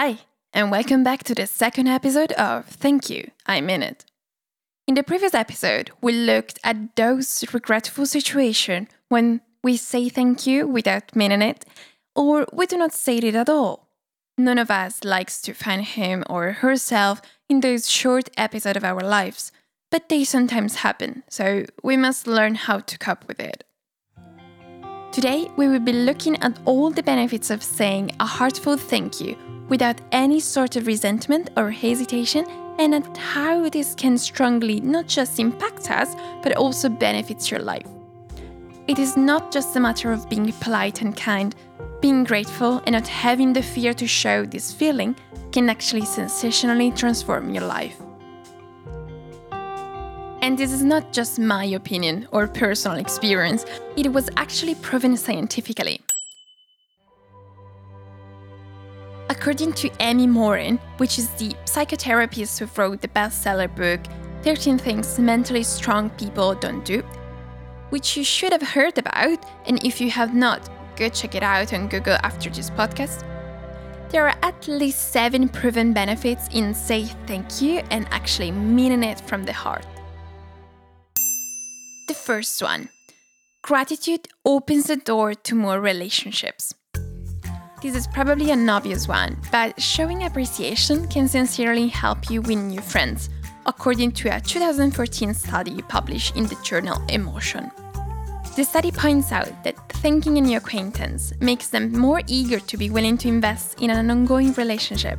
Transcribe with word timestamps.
Hi, 0.00 0.18
and 0.52 0.70
welcome 0.70 1.02
back 1.02 1.24
to 1.24 1.34
the 1.34 1.48
second 1.48 1.88
episode 1.88 2.30
of 2.34 2.66
Thank 2.66 3.10
You, 3.10 3.32
I 3.46 3.60
Mean 3.60 3.82
It. 3.82 4.04
In 4.86 4.94
the 4.94 5.02
previous 5.02 5.34
episode, 5.34 5.90
we 6.00 6.12
looked 6.12 6.60
at 6.62 6.94
those 6.94 7.44
regretful 7.52 8.06
situations 8.06 8.90
when 9.08 9.40
we 9.64 9.76
say 9.76 10.08
thank 10.08 10.46
you 10.46 10.68
without 10.68 11.16
meaning 11.16 11.42
it, 11.42 11.64
or 12.14 12.46
we 12.52 12.66
do 12.66 12.76
not 12.76 12.92
say 12.92 13.16
it 13.16 13.34
at 13.34 13.48
all. 13.48 13.88
None 14.38 14.58
of 14.58 14.70
us 14.70 15.02
likes 15.02 15.42
to 15.42 15.52
find 15.52 15.82
him 15.82 16.22
or 16.30 16.52
herself 16.52 17.20
in 17.48 17.58
those 17.58 17.90
short 17.90 18.30
episodes 18.36 18.76
of 18.76 18.84
our 18.84 19.00
lives, 19.00 19.50
but 19.90 20.08
they 20.08 20.22
sometimes 20.22 20.76
happen, 20.76 21.24
so 21.28 21.64
we 21.82 21.96
must 21.96 22.28
learn 22.28 22.54
how 22.54 22.78
to 22.78 22.98
cope 22.98 23.26
with 23.26 23.40
it. 23.40 23.64
Today, 25.10 25.50
we 25.56 25.66
will 25.66 25.80
be 25.80 25.92
looking 25.92 26.40
at 26.40 26.56
all 26.66 26.90
the 26.90 27.02
benefits 27.02 27.50
of 27.50 27.64
saying 27.64 28.12
a 28.20 28.26
heartfelt 28.26 28.78
thank 28.78 29.20
you 29.20 29.36
without 29.68 30.00
any 30.12 30.40
sort 30.40 30.76
of 30.76 30.86
resentment 30.86 31.50
or 31.56 31.70
hesitation, 31.70 32.46
and 32.78 32.94
at 32.94 33.16
how 33.16 33.68
this 33.68 33.94
can 33.94 34.16
strongly 34.16 34.80
not 34.80 35.06
just 35.06 35.38
impact 35.38 35.90
us, 35.90 36.14
but 36.42 36.56
also 36.56 36.88
benefits 36.88 37.50
your 37.50 37.60
life. 37.60 37.86
It 38.86 38.98
is 38.98 39.16
not 39.16 39.52
just 39.52 39.76
a 39.76 39.80
matter 39.80 40.12
of 40.12 40.28
being 40.30 40.50
polite 40.60 41.02
and 41.02 41.14
kind, 41.16 41.54
being 42.00 42.24
grateful 42.24 42.80
and 42.86 42.94
not 42.94 43.06
having 43.06 43.52
the 43.52 43.62
fear 43.62 43.92
to 43.94 44.06
show 44.06 44.46
this 44.46 44.72
feeling 44.72 45.14
can 45.52 45.68
actually 45.68 46.04
sensationally 46.04 46.90
transform 46.92 47.50
your 47.50 47.64
life. 47.64 48.00
And 50.40 50.56
this 50.56 50.72
is 50.72 50.84
not 50.84 51.12
just 51.12 51.38
my 51.38 51.64
opinion 51.64 52.28
or 52.30 52.46
personal 52.46 52.96
experience, 52.96 53.66
it 53.96 54.12
was 54.12 54.30
actually 54.36 54.76
proven 54.76 55.16
scientifically. 55.16 56.00
According 59.40 59.74
to 59.74 59.90
Amy 60.00 60.26
Morin, 60.26 60.80
which 60.96 61.16
is 61.16 61.28
the 61.38 61.50
psychotherapist 61.64 62.58
who 62.58 62.68
wrote 62.76 63.00
the 63.00 63.06
bestseller 63.06 63.72
book 63.72 64.00
13 64.42 64.78
Things 64.78 65.16
Mentally 65.16 65.62
Strong 65.62 66.10
People 66.10 66.56
Don't 66.56 66.84
Do, 66.84 67.02
which 67.90 68.16
you 68.16 68.24
should 68.24 68.50
have 68.50 68.62
heard 68.62 68.98
about, 68.98 69.38
and 69.66 69.82
if 69.84 70.00
you 70.00 70.10
have 70.10 70.34
not, 70.34 70.68
go 70.96 71.08
check 71.08 71.36
it 71.36 71.44
out 71.44 71.72
on 71.72 71.86
Google 71.86 72.18
after 72.24 72.50
this 72.50 72.68
podcast. 72.68 73.24
There 74.10 74.26
are 74.26 74.36
at 74.42 74.66
least 74.66 75.12
seven 75.12 75.48
proven 75.48 75.92
benefits 75.92 76.48
in 76.52 76.74
say 76.74 77.04
thank 77.28 77.62
you 77.62 77.82
and 77.92 78.08
actually 78.10 78.50
meaning 78.50 79.04
it 79.04 79.20
from 79.20 79.44
the 79.44 79.52
heart. 79.52 79.86
The 82.08 82.14
first 82.14 82.60
one 82.60 82.88
gratitude 83.62 84.26
opens 84.44 84.86
the 84.86 84.96
door 84.96 85.34
to 85.34 85.54
more 85.54 85.80
relationships. 85.80 86.74
This 87.80 87.94
is 87.94 88.08
probably 88.08 88.50
an 88.50 88.68
obvious 88.68 89.06
one, 89.06 89.36
but 89.52 89.80
showing 89.80 90.24
appreciation 90.24 91.06
can 91.06 91.28
sincerely 91.28 91.86
help 91.86 92.28
you 92.28 92.42
win 92.42 92.66
new 92.66 92.80
friends, 92.80 93.30
according 93.66 94.10
to 94.12 94.34
a 94.34 94.40
2014 94.40 95.32
study 95.32 95.80
published 95.82 96.34
in 96.34 96.46
the 96.48 96.56
journal 96.64 97.00
Emotion. 97.08 97.70
The 98.56 98.64
study 98.64 98.90
points 98.90 99.30
out 99.30 99.62
that 99.62 99.76
thanking 99.90 100.38
a 100.38 100.40
new 100.40 100.56
acquaintance 100.56 101.32
makes 101.40 101.68
them 101.68 101.96
more 101.96 102.20
eager 102.26 102.58
to 102.58 102.76
be 102.76 102.90
willing 102.90 103.16
to 103.18 103.28
invest 103.28 103.80
in 103.80 103.90
an 103.90 104.10
ongoing 104.10 104.54
relationship. 104.54 105.16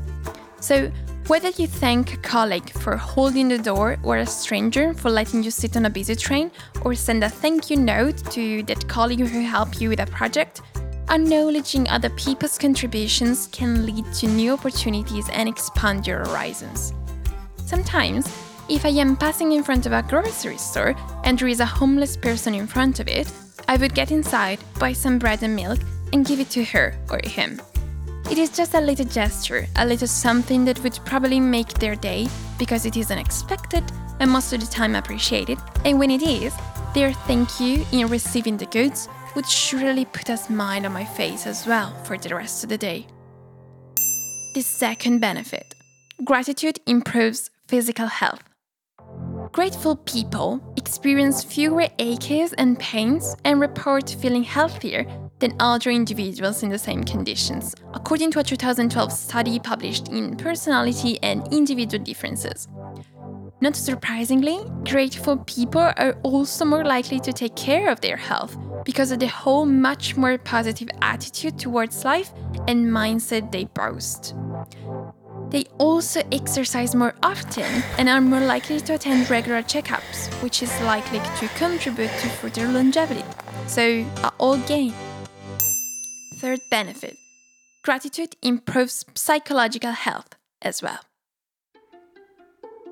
So, 0.59 0.91
whether 1.27 1.51
you 1.51 1.65
thank 1.67 2.13
a 2.13 2.17
colleague 2.17 2.71
for 2.71 2.97
holding 2.97 3.47
the 3.47 3.57
door 3.57 3.97
or 4.03 4.17
a 4.17 4.25
stranger 4.25 4.93
for 4.93 5.09
letting 5.09 5.43
you 5.43 5.51
sit 5.51 5.77
on 5.77 5.85
a 5.85 5.89
busy 5.89 6.15
train, 6.15 6.51
or 6.81 6.93
send 6.93 7.23
a 7.23 7.29
thank 7.29 7.69
you 7.69 7.77
note 7.77 8.17
to 8.31 8.63
that 8.63 8.85
colleague 8.89 9.25
who 9.25 9.45
helped 9.45 9.79
you 9.79 9.87
with 9.87 10.01
a 10.01 10.07
project, 10.07 10.61
acknowledging 11.09 11.89
other 11.89 12.09
people's 12.11 12.57
contributions 12.57 13.47
can 13.51 13.85
lead 13.85 14.05
to 14.13 14.27
new 14.27 14.53
opportunities 14.53 15.27
and 15.29 15.49
expand 15.49 16.05
your 16.05 16.19
horizons. 16.19 16.93
Sometimes, 17.65 18.27
if 18.69 18.85
I 18.85 18.89
am 18.89 19.17
passing 19.17 19.51
in 19.51 19.63
front 19.63 19.85
of 19.85 19.93
a 19.93 20.03
grocery 20.03 20.57
store 20.57 20.95
and 21.23 21.37
there 21.37 21.47
is 21.47 21.59
a 21.59 21.65
homeless 21.65 22.15
person 22.15 22.53
in 22.53 22.67
front 22.67 22.99
of 22.99 23.07
it, 23.07 23.31
I 23.67 23.77
would 23.77 23.95
get 23.95 24.11
inside, 24.11 24.59
buy 24.79 24.93
some 24.93 25.19
bread 25.19 25.43
and 25.43 25.55
milk, 25.55 25.79
and 26.13 26.25
give 26.25 26.39
it 26.39 26.49
to 26.51 26.63
her 26.65 26.95
or 27.09 27.19
him. 27.23 27.61
It 28.29 28.37
is 28.37 28.51
just 28.51 28.75
a 28.75 28.81
little 28.81 29.05
gesture, 29.05 29.67
a 29.75 29.85
little 29.85 30.07
something 30.07 30.65
that 30.65 30.81
would 30.83 30.99
probably 31.05 31.39
make 31.39 31.73
their 31.73 31.95
day 31.95 32.27
because 32.59 32.85
it 32.85 32.95
is 32.95 33.09
unexpected 33.09 33.83
and 34.19 34.29
most 34.29 34.53
of 34.53 34.59
the 34.59 34.67
time 34.67 34.95
appreciated, 34.95 35.57
and 35.85 35.97
when 35.97 36.11
it 36.11 36.21
is, 36.21 36.53
their 36.93 37.13
thank 37.13 37.59
you 37.59 37.85
in 37.91 38.07
receiving 38.07 38.57
the 38.57 38.65
goods 38.67 39.07
would 39.35 39.47
surely 39.47 40.05
put 40.05 40.29
a 40.29 40.37
smile 40.37 40.85
on 40.85 40.93
my 40.93 41.05
face 41.05 41.45
as 41.45 41.65
well 41.65 41.93
for 42.03 42.17
the 42.17 42.35
rest 42.35 42.63
of 42.63 42.69
the 42.69 42.77
day. 42.77 43.07
The 44.55 44.61
second 44.61 45.19
benefit 45.19 45.75
gratitude 46.23 46.79
improves 46.85 47.49
physical 47.67 48.07
health. 48.07 48.43
Grateful 49.51 49.95
people 49.95 50.61
experience 50.77 51.43
fewer 51.43 51.87
aches 51.97 52.53
and 52.57 52.77
pains 52.77 53.35
and 53.45 53.59
report 53.59 54.15
feeling 54.19 54.43
healthier 54.43 55.05
than 55.39 55.55
other 55.59 55.89
individuals 55.89 56.61
in 56.61 56.69
the 56.69 56.77
same 56.77 57.03
conditions, 57.03 57.73
according 57.93 58.31
to 58.31 58.39
a 58.39 58.43
2012 58.43 59.11
study 59.11 59.59
published 59.59 60.09
in 60.09 60.35
Personality 60.35 61.17
and 61.23 61.51
Individual 61.53 62.03
Differences. 62.03 62.67
Not 63.61 63.75
surprisingly, 63.75 64.59
grateful 64.85 65.37
people 65.37 65.81
are 65.81 66.17
also 66.23 66.65
more 66.65 66.85
likely 66.85 67.19
to 67.21 67.33
take 67.33 67.55
care 67.55 67.89
of 67.89 68.01
their 68.01 68.17
health 68.17 68.57
because 68.85 69.11
of 69.11 69.19
the 69.19 69.27
whole 69.27 69.65
much 69.65 70.17
more 70.17 70.37
positive 70.37 70.89
attitude 71.01 71.57
towards 71.57 72.05
life 72.05 72.31
and 72.67 72.87
mindset 72.87 73.51
they 73.51 73.65
boast. 73.65 74.35
They 75.49 75.63
also 75.79 76.21
exercise 76.31 76.93
more 76.93 77.15
often 77.23 77.83
and 77.97 78.07
are 78.07 78.21
more 78.21 78.39
likely 78.41 78.79
to 78.81 78.93
attend 78.93 79.29
regular 79.29 79.63
checkups, 79.63 80.31
which 80.43 80.61
is 80.61 80.81
likely 80.81 81.19
to 81.39 81.47
contribute 81.55 82.11
to 82.19 82.29
further 82.29 82.67
longevity. 82.67 83.23
So, 83.67 84.05
all 84.39 84.57
gain. 84.57 84.93
Third 86.39 86.59
benefit 86.69 87.15
gratitude 87.83 88.35
improves 88.43 89.03
psychological 89.15 89.91
health 89.91 90.35
as 90.61 90.81
well. 90.81 90.99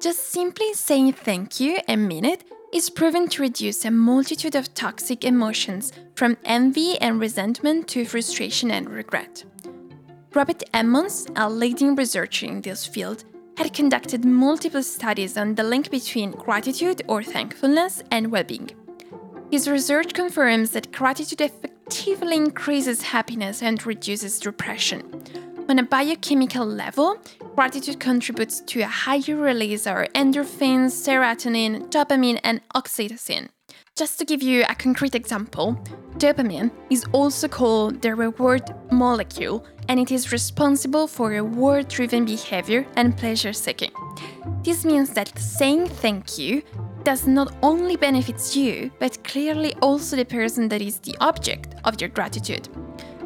Just 0.02 0.31
simply 0.31 0.74
saying 0.74 1.14
thank 1.14 1.59
you 1.59 1.78
and 1.88 2.08
mean 2.08 2.26
it 2.26 2.44
is 2.73 2.89
proven 2.89 3.28
to 3.29 3.41
reduce 3.41 3.85
a 3.85 3.91
multitude 3.91 4.55
of 4.55 4.73
toxic 4.73 5.23
emotions 5.23 5.94
from 6.16 6.38
envy 6.44 6.97
and 7.00 7.19
resentment 7.19 7.88
to 7.88 8.05
frustration 8.05 8.72
and 8.72 8.89
regret. 8.89 9.44
Robert 10.33 10.63
Emmons, 10.73 11.28
a 11.35 11.50
leading 11.50 11.95
researcher 11.95 12.45
in 12.45 12.61
this 12.61 12.85
field, 12.85 13.23
had 13.57 13.73
conducted 13.73 14.23
multiple 14.23 14.83
studies 14.83 15.38
on 15.38 15.55
the 15.55 15.63
link 15.63 15.89
between 15.89 16.31
gratitude 16.31 17.01
or 17.07 17.23
thankfulness 17.23 18.03
and 18.11 18.31
well 18.31 18.44
being. 18.44 18.69
His 19.49 19.67
research 19.69 20.13
confirms 20.13 20.72
that 20.72 20.91
gratitude 20.91 21.41
effectively 21.41 22.35
increases 22.35 23.01
happiness 23.01 23.63
and 23.63 23.84
reduces 23.85 24.39
depression. 24.39 25.23
On 25.69 25.79
a 25.79 25.84
biochemical 25.84 26.66
level, 26.66 27.17
gratitude 27.57 28.00
contributes 28.00 28.62
to 28.62 28.81
a 28.81 28.85
higher 28.85 29.35
release 29.35 29.88
of 29.88 29.95
endorphins, 30.13 30.91
serotonin, 30.94 31.90
dopamine, 31.90 32.40
and 32.44 32.62
oxytocin. 32.75 33.50
Just 33.95 34.19
to 34.19 34.25
give 34.25 34.44
you 34.44 34.63
a 34.69 34.75
concrete 34.75 35.16
example, 35.16 35.75
dopamine 36.19 36.69
is 36.91 37.03
also 37.13 37.47
called 37.47 38.00
the 38.03 38.13
reward 38.13 38.62
molecule 38.91 39.66
and 39.90 40.00
it 40.00 40.12
is 40.12 40.31
responsible 40.31 41.07
for 41.07 41.29
reward 41.29 41.88
driven 41.88 42.25
behavior 42.25 42.85
and 42.96 43.17
pleasure 43.17 43.53
seeking. 43.53 43.91
This 44.62 44.85
means 44.85 45.09
that 45.16 45.35
saying 45.40 45.88
thank 45.88 46.38
you 46.38 46.62
does 47.03 47.25
not 47.25 47.56
only 47.63 47.96
benefits 47.96 48.56
you, 48.56 48.91
but 49.00 49.23
clearly 49.23 49.73
also 49.81 50.16
the 50.16 50.25
person 50.25 50.69
that 50.69 50.84
is 50.84 51.00
the 51.00 51.16
object 51.22 51.73
of 51.85 52.00
your 52.00 52.12
gratitude. 52.12 52.69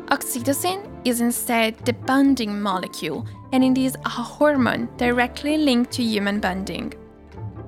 Oxytocin 0.07 0.87
is 1.03 1.19
instead 1.19 1.77
the 1.85 1.93
bonding 1.93 2.61
molecule 2.61 3.27
and 3.51 3.63
it 3.63 3.77
is 3.77 3.95
a 4.05 4.09
hormone 4.09 4.89
directly 4.97 5.57
linked 5.57 5.91
to 5.93 6.03
human 6.03 6.39
bonding. 6.39 6.93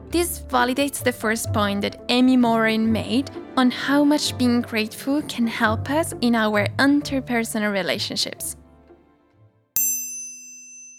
This 0.10 0.40
validates 0.40 1.04
the 1.04 1.12
first 1.12 1.52
point 1.54 1.82
that 1.82 2.04
Amy 2.10 2.38
Morin 2.38 2.92
made 2.92 3.32
on 3.58 3.72
how 3.72 4.04
much 4.04 4.38
being 4.38 4.62
grateful 4.62 5.22
can 5.24 5.48
help 5.48 5.90
us 5.90 6.14
in 6.22 6.36
our 6.36 6.68
interpersonal 6.78 7.74
relationships. 7.74 8.56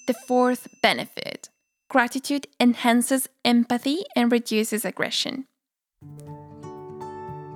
The 0.06 0.14
fourth 0.26 0.68
benefit 0.82 1.48
gratitude 1.88 2.48
enhances 2.58 3.28
empathy 3.44 4.04
and 4.16 4.32
reduces 4.32 4.84
aggression. 4.84 5.46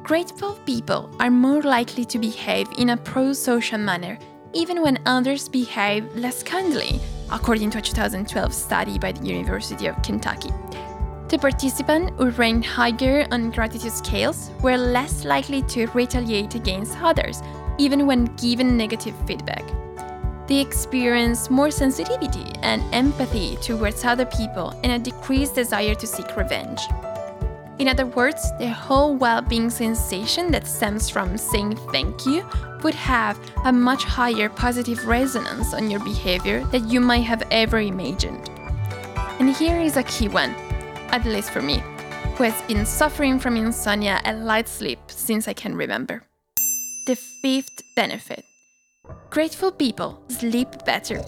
Grateful 0.04 0.54
people 0.64 1.10
are 1.18 1.30
more 1.30 1.62
likely 1.62 2.04
to 2.04 2.18
behave 2.20 2.68
in 2.78 2.90
a 2.90 2.96
pro 2.96 3.32
social 3.32 3.78
manner 3.78 4.16
even 4.54 4.80
when 4.80 4.98
others 5.06 5.48
behave 5.48 6.04
less 6.16 6.42
kindly, 6.42 7.00
according 7.30 7.70
to 7.70 7.78
a 7.78 7.82
2012 7.82 8.54
study 8.54 8.98
by 8.98 9.12
the 9.12 9.26
University 9.26 9.86
of 9.86 10.00
Kentucky. 10.02 10.50
The 11.28 11.38
participants 11.38 12.12
who 12.16 12.30
ranked 12.30 12.66
higher 12.66 13.26
on 13.30 13.50
gratitude 13.50 13.92
scales 13.92 14.50
were 14.62 14.78
less 14.78 15.24
likely 15.24 15.62
to 15.62 15.86
retaliate 15.88 16.54
against 16.54 16.96
others, 17.02 17.42
even 17.78 18.06
when 18.06 18.24
given 18.36 18.76
negative 18.76 19.14
feedback. 19.26 19.64
they 20.48 20.60
experienced 20.60 21.50
more 21.50 21.70
sensitivity 21.70 22.50
and 22.62 22.82
empathy 22.94 23.56
towards 23.56 24.02
other 24.04 24.24
people 24.24 24.70
and 24.82 24.92
a 24.92 24.98
decreased 24.98 25.54
desire 25.54 25.94
to 25.94 26.06
seek 26.06 26.36
revenge. 26.36 26.80
In 27.78 27.86
other 27.86 28.06
words, 28.06 28.50
the 28.58 28.68
whole 28.68 29.14
well 29.14 29.40
being 29.40 29.70
sensation 29.70 30.50
that 30.50 30.66
stems 30.66 31.08
from 31.08 31.38
saying 31.38 31.76
thank 31.92 32.26
you 32.26 32.44
would 32.82 32.94
have 32.94 33.38
a 33.64 33.72
much 33.72 34.02
higher 34.02 34.48
positive 34.48 35.06
resonance 35.06 35.72
on 35.74 35.88
your 35.90 36.00
behavior 36.00 36.64
than 36.66 36.88
you 36.88 37.00
might 37.00 37.24
have 37.24 37.46
ever 37.50 37.78
imagined. 37.78 38.50
And 39.38 39.54
here 39.54 39.80
is 39.80 39.96
a 39.96 40.02
key 40.02 40.28
one, 40.28 40.50
at 41.10 41.24
least 41.24 41.50
for 41.50 41.62
me, 41.62 41.82
who 42.36 42.44
has 42.44 42.62
been 42.62 42.84
suffering 42.84 43.38
from 43.38 43.56
insomnia 43.56 44.20
and 44.24 44.44
light 44.44 44.68
sleep 44.68 44.98
since 45.06 45.46
I 45.46 45.52
can 45.52 45.76
remember. 45.76 46.24
The 47.06 47.16
fifth 47.16 47.82
benefit 47.94 48.44
grateful 49.30 49.70
people 49.70 50.20
sleep 50.28 50.68
better. 50.84 51.22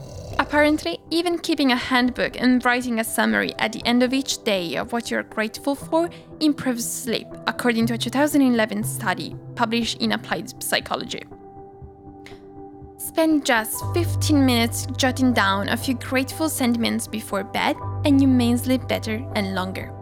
Apparently, 0.51 0.99
even 1.11 1.39
keeping 1.39 1.71
a 1.71 1.77
handbook 1.77 2.37
and 2.37 2.65
writing 2.65 2.99
a 2.99 3.05
summary 3.05 3.55
at 3.61 3.73
the 3.73 3.87
end 3.87 4.03
of 4.03 4.13
each 4.13 4.43
day 4.43 4.75
of 4.75 4.93
what 4.93 5.09
you're 5.09 5.23
grateful 5.23 5.77
for 5.77 6.11
improves 6.41 6.85
sleep, 6.85 7.29
according 7.47 7.87
to 7.87 7.95
a 7.95 7.99
2011 7.99 8.83
study 8.83 9.37
published 9.55 10.03
in 10.03 10.11
Applied 10.11 10.61
Psychology. 10.61 11.23
Spend 12.97 13.47
just 13.47 13.77
15 13.95 14.45
minutes 14.45 14.87
jotting 14.97 15.33
down 15.33 15.69
a 15.69 15.77
few 15.77 15.95
grateful 15.95 16.49
sentiments 16.49 17.07
before 17.07 17.45
bed, 17.45 17.77
and 18.05 18.21
you 18.21 18.27
may 18.27 18.57
sleep 18.57 18.89
better 18.89 19.25
and 19.37 19.55
longer. 19.55 19.93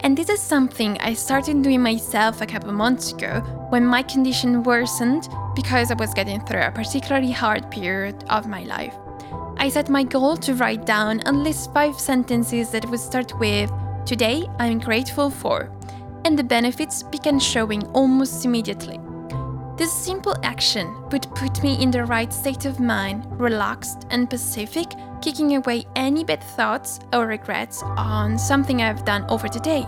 And 0.00 0.16
this 0.16 0.30
is 0.30 0.40
something 0.40 0.96
I 1.00 1.12
started 1.12 1.60
doing 1.60 1.82
myself 1.82 2.40
a 2.40 2.46
couple 2.46 2.72
months 2.72 3.12
ago 3.12 3.40
when 3.68 3.84
my 3.84 4.02
condition 4.02 4.62
worsened 4.62 5.28
because 5.54 5.90
I 5.90 5.94
was 5.94 6.14
getting 6.14 6.40
through 6.46 6.62
a 6.62 6.70
particularly 6.70 7.32
hard 7.32 7.70
period 7.70 8.24
of 8.30 8.48
my 8.48 8.62
life. 8.62 8.94
I 9.60 9.68
set 9.68 9.90
my 9.90 10.04
goal 10.04 10.38
to 10.38 10.54
write 10.54 10.86
down 10.86 11.20
at 11.20 11.34
least 11.34 11.74
five 11.74 12.00
sentences 12.00 12.70
that 12.70 12.88
would 12.88 12.98
start 12.98 13.38
with, 13.38 13.70
Today 14.06 14.48
I'm 14.58 14.78
grateful 14.78 15.28
for, 15.28 15.70
and 16.24 16.36
the 16.38 16.42
benefits 16.42 17.02
began 17.02 17.38
showing 17.38 17.86
almost 17.88 18.46
immediately. 18.46 18.98
This 19.76 19.92
simple 19.92 20.34
action 20.42 20.90
would 21.10 21.28
put 21.34 21.62
me 21.62 21.80
in 21.80 21.90
the 21.90 22.06
right 22.06 22.32
state 22.32 22.64
of 22.64 22.80
mind, 22.80 23.26
relaxed 23.38 24.06
and 24.08 24.30
pacific, 24.30 24.86
kicking 25.20 25.56
away 25.56 25.84
any 25.94 26.24
bad 26.24 26.42
thoughts 26.42 26.98
or 27.12 27.26
regrets 27.26 27.82
on 27.82 28.38
something 28.38 28.80
I've 28.80 29.04
done 29.04 29.26
over 29.28 29.46
the 29.46 29.60
day. 29.60 29.84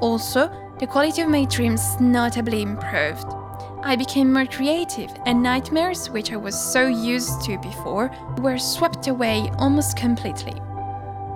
Also, 0.00 0.50
the 0.80 0.86
quality 0.88 1.22
of 1.22 1.28
my 1.28 1.44
dreams 1.44 2.00
notably 2.00 2.62
improved. 2.62 3.45
I 3.86 3.94
became 3.94 4.32
more 4.32 4.46
creative, 4.46 5.14
and 5.26 5.40
nightmares, 5.40 6.10
which 6.10 6.32
I 6.32 6.36
was 6.36 6.60
so 6.60 6.88
used 6.88 7.42
to 7.44 7.56
before, 7.58 8.10
were 8.38 8.58
swept 8.58 9.06
away 9.06 9.48
almost 9.58 9.96
completely. 9.96 10.60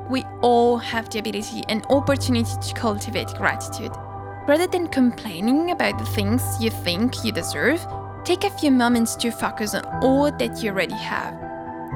We 0.09 0.25
all 0.43 0.77
have 0.77 1.09
the 1.09 1.21
ability 1.21 1.63
and 1.69 1.87
opportunity 1.91 2.51
to 2.61 2.75
cultivate 2.75 3.29
gratitude. 3.37 3.93
Rather 4.49 4.67
than 4.67 4.89
complaining 4.89 5.71
about 5.71 6.01
the 6.01 6.05
things 6.07 6.43
you 6.61 6.71
think 6.71 7.25
you 7.25 7.31
deserve, 7.31 7.87
take 8.25 8.43
a 8.43 8.51
few 8.59 8.73
moments 8.73 9.15
to 9.17 9.31
focus 9.31 9.77
on 9.77 9.85
all 10.03 10.33
that 10.33 10.61
you 10.61 10.71
already 10.71 10.95
have. 10.95 11.39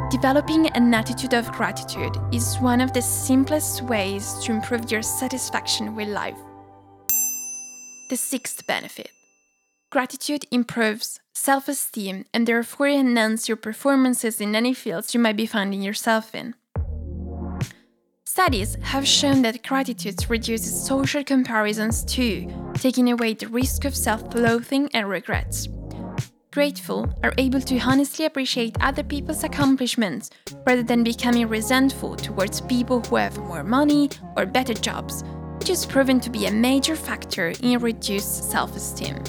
Developing 0.09 0.69
an 0.69 0.95
attitude 0.95 1.35
of 1.35 1.51
gratitude 1.51 2.17
is 2.31 2.59
one 2.61 2.81
of 2.81 2.93
the 2.93 3.03
simplest 3.03 3.83
ways 3.83 4.35
to 4.45 4.53
improve 4.53 4.89
your 4.89 5.03
satisfaction 5.03 5.97
with 5.97 6.07
life. 6.07 6.39
The 8.09 8.17
sixth 8.17 8.65
benefit 8.69 9.11
Gratitude 9.95 10.45
improves 10.51 11.21
self 11.35 11.69
esteem 11.69 12.25
and 12.35 12.49
therefore 12.49 12.89
enhances 12.89 13.49
your 13.49 13.57
performances 13.57 14.41
in 14.41 14.57
any 14.57 14.75
fields 14.75 15.15
you 15.15 15.21
might 15.21 15.37
be 15.37 15.47
finding 15.47 15.83
yourself 15.83 16.35
in. 16.35 16.57
Studies 18.25 18.77
have 18.83 19.07
shown 19.07 19.43
that 19.43 19.63
gratitude 19.63 20.29
reduces 20.29 20.85
social 20.85 21.23
comparisons 21.23 22.05
too, 22.05 22.51
taking 22.75 23.13
away 23.13 23.35
the 23.35 23.47
risk 23.47 23.85
of 23.85 23.95
self 23.95 24.35
loathing 24.35 24.91
and 24.95 25.09
regrets. 25.09 25.69
Grateful 26.51 27.09
are 27.23 27.35
able 27.39 27.61
to 27.61 27.79
honestly 27.79 28.25
appreciate 28.25 28.77
other 28.81 29.05
people's 29.05 29.45
accomplishments 29.45 30.29
rather 30.67 30.83
than 30.83 31.05
becoming 31.05 31.47
resentful 31.49 32.17
towards 32.17 32.61
people 32.63 32.99
who 33.03 33.15
have 33.15 33.39
more 33.39 33.63
money 33.63 34.11
or 34.37 34.45
better 34.45 34.75
jobs, 34.75 35.23
which 35.61 35.71
is 35.71 35.87
proven 35.87 36.19
to 36.19 36.31
be 36.31 36.47
a 36.47 36.51
major 36.51 36.97
factor 36.97 37.53
in 37.63 37.79
reduced 37.79 38.51
self 38.51 38.75
esteem. 38.75 39.23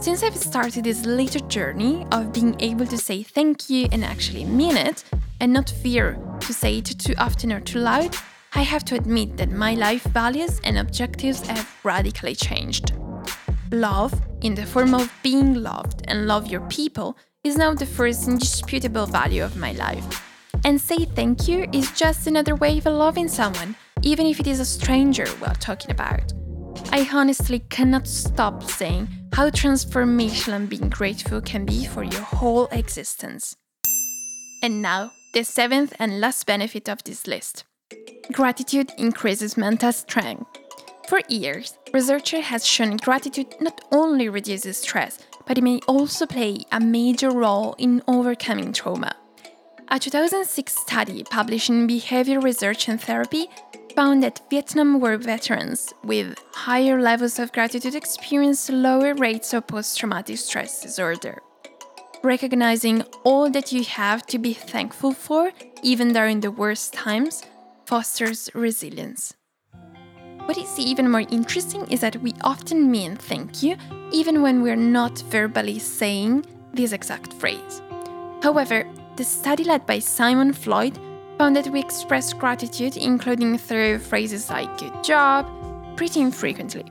Since 0.00 0.22
I've 0.22 0.34
started 0.34 0.84
this 0.84 1.04
little 1.04 1.46
journey 1.48 2.06
of 2.10 2.32
being 2.32 2.56
able 2.60 2.86
to 2.86 2.96
say 2.96 3.22
thank 3.22 3.68
you 3.68 3.86
and 3.92 4.02
actually 4.02 4.46
mean 4.46 4.78
it, 4.78 5.04
and 5.40 5.52
not 5.52 5.68
fear 5.68 6.18
to 6.40 6.54
say 6.54 6.78
it 6.78 6.86
too 6.86 7.12
often 7.18 7.52
or 7.52 7.60
too 7.60 7.80
loud, 7.80 8.16
I 8.54 8.62
have 8.62 8.82
to 8.86 8.94
admit 8.94 9.36
that 9.36 9.50
my 9.50 9.74
life 9.74 10.04
values 10.04 10.58
and 10.64 10.78
objectives 10.78 11.46
have 11.46 11.70
radically 11.84 12.34
changed. 12.34 12.94
Love, 13.72 14.18
in 14.40 14.54
the 14.54 14.64
form 14.64 14.94
of 14.94 15.12
being 15.22 15.62
loved 15.62 16.02
and 16.08 16.26
love 16.26 16.46
your 16.46 16.62
people, 16.68 17.18
is 17.44 17.58
now 17.58 17.74
the 17.74 17.84
first 17.84 18.26
indisputable 18.26 19.04
value 19.04 19.44
of 19.44 19.58
my 19.58 19.72
life. 19.72 20.24
And 20.64 20.80
say 20.80 21.04
thank 21.04 21.46
you 21.46 21.68
is 21.74 21.92
just 21.92 22.26
another 22.26 22.54
way 22.54 22.78
of 22.78 22.86
loving 22.86 23.28
someone, 23.28 23.76
even 24.00 24.24
if 24.24 24.40
it 24.40 24.46
is 24.46 24.60
a 24.60 24.64
stranger 24.64 25.26
we're 25.42 25.52
talking 25.60 25.90
about. 25.90 26.32
I 26.90 27.06
honestly 27.12 27.58
cannot 27.68 28.08
stop 28.08 28.62
saying 28.62 29.19
how 29.32 29.50
transformational 29.50 30.68
being 30.68 30.88
grateful 30.88 31.40
can 31.40 31.64
be 31.64 31.84
for 31.84 32.02
your 32.02 32.20
whole 32.20 32.66
existence. 32.72 33.54
And 34.62 34.82
now, 34.82 35.12
the 35.32 35.44
seventh 35.44 35.94
and 35.98 36.20
last 36.20 36.46
benefit 36.46 36.88
of 36.88 37.02
this 37.04 37.26
list 37.26 37.64
gratitude 38.32 38.92
increases 38.96 39.56
mental 39.56 39.92
strength. 39.92 40.46
For 41.08 41.20
years, 41.28 41.76
researchers 41.92 42.44
has 42.44 42.64
shown 42.64 42.96
gratitude 42.98 43.56
not 43.60 43.80
only 43.90 44.28
reduces 44.28 44.76
stress, 44.76 45.18
but 45.46 45.58
it 45.58 45.64
may 45.64 45.80
also 45.88 46.26
play 46.26 46.58
a 46.70 46.78
major 46.78 47.30
role 47.30 47.74
in 47.78 48.02
overcoming 48.06 48.72
trauma. 48.72 49.16
A 49.88 49.98
2006 49.98 50.72
study 50.72 51.24
published 51.24 51.68
in 51.68 51.88
Behavior 51.88 52.38
Research 52.38 52.88
and 52.88 53.00
Therapy 53.00 53.48
found 54.00 54.22
that 54.22 54.40
Vietnam 54.48 54.98
War 54.98 55.18
veterans 55.18 55.92
with 56.02 56.34
higher 56.54 57.02
levels 57.02 57.38
of 57.38 57.52
gratitude 57.52 57.94
experienced 57.94 58.70
lower 58.70 59.12
rates 59.12 59.52
of 59.52 59.66
post 59.66 59.98
traumatic 59.98 60.38
stress 60.38 60.80
disorder. 60.80 61.42
Recognizing 62.22 63.02
all 63.24 63.50
that 63.50 63.72
you 63.72 63.84
have 63.84 64.26
to 64.28 64.38
be 64.38 64.54
thankful 64.54 65.12
for, 65.12 65.52
even 65.82 66.14
during 66.14 66.40
the 66.40 66.50
worst 66.50 66.94
times, 66.94 67.42
fosters 67.84 68.48
resilience. 68.54 69.34
What 70.46 70.56
is 70.56 70.78
even 70.78 71.10
more 71.10 71.26
interesting 71.30 71.86
is 71.90 72.00
that 72.00 72.22
we 72.22 72.32
often 72.40 72.90
mean 72.90 73.16
thank 73.16 73.62
you 73.62 73.76
even 74.12 74.40
when 74.40 74.62
we're 74.62 74.76
not 74.76 75.18
verbally 75.28 75.78
saying 75.78 76.46
this 76.72 76.92
exact 76.92 77.34
phrase. 77.34 77.82
However, 78.42 78.86
the 79.16 79.24
study 79.24 79.64
led 79.64 79.84
by 79.84 79.98
Simon 79.98 80.54
Floyd 80.54 80.98
found 81.40 81.56
that 81.56 81.68
we 81.68 81.80
express 81.80 82.34
gratitude, 82.34 82.98
including 82.98 83.56
through 83.56 83.98
phrases 83.98 84.50
like 84.50 84.76
good 84.76 85.02
job, 85.02 85.46
pretty 85.96 86.20
infrequently. 86.20 86.84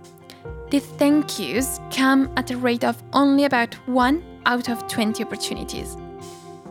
The 0.71 0.79
thank 0.79 1.37
yous 1.37 1.79
come 1.91 2.31
at 2.35 2.49
a 2.49 2.57
rate 2.57 2.83
of 2.83 2.97
only 3.13 3.43
about 3.43 3.75
1 3.87 4.23
out 4.47 4.67
of 4.67 4.87
20 4.87 5.23
opportunities. 5.23 5.95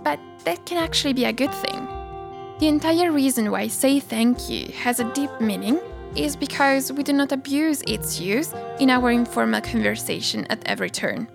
But 0.02 0.18
that 0.42 0.66
can 0.66 0.78
actually 0.78 1.12
be 1.12 1.26
a 1.26 1.32
good 1.32 1.54
thing. 1.54 1.86
The 2.58 2.66
entire 2.66 3.12
reason 3.12 3.48
why 3.52 3.68
say 3.68 4.00
thank 4.00 4.50
you 4.50 4.72
has 4.72 4.98
a 4.98 5.12
deep 5.12 5.30
meaning 5.40 5.78
is 6.16 6.34
because 6.34 6.90
we 6.90 7.04
do 7.04 7.12
not 7.12 7.30
abuse 7.30 7.82
its 7.82 8.18
use 8.18 8.52
in 8.80 8.90
our 8.90 9.12
informal 9.12 9.60
conversation 9.60 10.48
at 10.50 10.66
every 10.66 10.90
turn. 10.90 11.28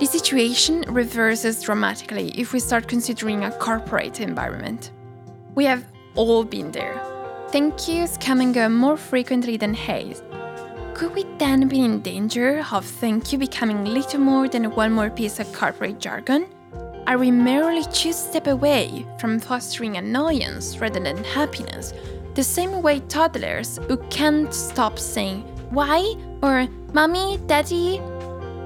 The 0.00 0.06
situation 0.06 0.84
reverses 0.88 1.62
dramatically 1.62 2.32
if 2.34 2.52
we 2.52 2.58
start 2.58 2.88
considering 2.88 3.44
a 3.44 3.52
corporate 3.52 4.18
environment. 4.18 4.90
We 5.56 5.64
have 5.64 5.86
all 6.16 6.44
been 6.44 6.70
there. 6.70 7.00
Thank 7.48 7.88
yous 7.88 8.18
come 8.18 8.42
and 8.42 8.52
go 8.52 8.68
more 8.68 8.98
frequently 8.98 9.56
than 9.56 9.72
haze. 9.72 10.22
Could 10.92 11.14
we 11.14 11.24
then 11.38 11.66
be 11.66 11.82
in 11.82 12.02
danger 12.02 12.62
of 12.70 12.84
thank 12.84 13.32
you 13.32 13.38
becoming 13.38 13.86
little 13.86 14.20
more 14.20 14.48
than 14.48 14.70
one 14.72 14.92
more 14.92 15.08
piece 15.08 15.40
of 15.40 15.50
corporate 15.54 15.98
jargon? 15.98 16.46
Are 17.06 17.16
we 17.16 17.30
merely 17.30 17.84
two 17.84 18.12
steps 18.12 18.48
away 18.48 19.06
from 19.18 19.40
fostering 19.40 19.96
annoyance 19.96 20.78
rather 20.78 21.00
than 21.00 21.24
happiness? 21.24 21.94
The 22.34 22.44
same 22.44 22.82
way 22.82 23.00
toddlers 23.08 23.78
who 23.88 23.96
can't 24.10 24.52
stop 24.52 24.98
saying 24.98 25.40
why 25.70 26.16
or 26.42 26.68
mommy, 26.92 27.38
daddy. 27.46 27.96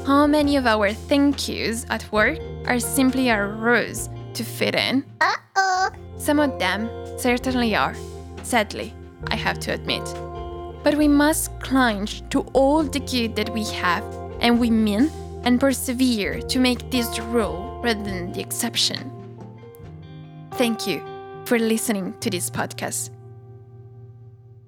How 0.04 0.26
many 0.26 0.56
of 0.56 0.66
our 0.66 0.92
thank 0.92 1.48
yous 1.48 1.86
at 1.88 2.10
work 2.10 2.40
are 2.66 2.80
simply 2.80 3.28
a 3.28 3.46
ruse 3.46 4.08
to 4.34 4.44
fit 4.44 4.74
in? 4.74 5.04
Uh 5.20 5.32
oh. 5.56 5.90
Some 6.18 6.38
of 6.38 6.58
them 6.58 6.88
certainly 7.18 7.74
are, 7.74 7.94
sadly, 8.42 8.92
I 9.28 9.36
have 9.36 9.58
to 9.60 9.72
admit. 9.72 10.04
But 10.82 10.94
we 10.94 11.08
must 11.08 11.58
cling 11.60 12.06
to 12.30 12.40
all 12.52 12.82
the 12.82 13.00
good 13.00 13.36
that 13.36 13.50
we 13.50 13.64
have 13.64 14.04
and 14.40 14.58
we 14.58 14.70
mean 14.70 15.10
and 15.44 15.60
persevere 15.60 16.40
to 16.42 16.58
make 16.58 16.90
this 16.90 17.08
the 17.08 17.22
rule 17.22 17.80
rather 17.82 18.02
than 18.02 18.32
the 18.32 18.40
exception. 18.40 19.10
Thank 20.52 20.86
you 20.86 21.02
for 21.44 21.58
listening 21.58 22.14
to 22.20 22.30
this 22.30 22.50
podcast. 22.50 23.10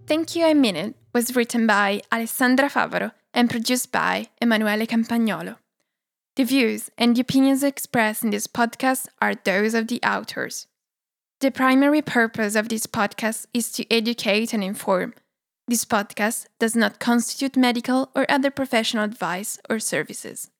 Thank 0.06 0.34
You 0.36 0.46
I 0.46 0.54
Mean 0.54 0.76
It 0.76 0.94
was 1.12 1.36
written 1.36 1.66
by 1.66 2.02
Alessandra 2.10 2.68
Favaro 2.68 3.12
and 3.34 3.48
produced 3.48 3.92
by 3.92 4.28
Emanuele 4.40 4.86
Campagnolo. 4.86 5.56
The 6.36 6.44
views 6.44 6.90
and 6.96 7.18
opinions 7.18 7.62
expressed 7.62 8.24
in 8.24 8.30
this 8.30 8.46
podcast 8.46 9.08
are 9.20 9.34
those 9.34 9.74
of 9.74 9.88
the 9.88 10.00
authors. 10.02 10.66
The 11.40 11.50
primary 11.50 12.00
purpose 12.00 12.54
of 12.54 12.70
this 12.70 12.86
podcast 12.86 13.46
is 13.52 13.70
to 13.72 13.92
educate 13.92 14.54
and 14.54 14.64
inform. 14.64 15.12
This 15.68 15.84
podcast 15.84 16.46
does 16.58 16.74
not 16.74 17.00
constitute 17.00 17.56
medical 17.56 18.10
or 18.14 18.24
other 18.30 18.50
professional 18.50 19.04
advice 19.04 19.58
or 19.68 19.78
services. 19.78 20.51